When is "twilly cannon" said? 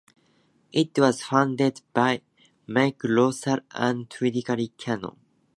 4.09-5.15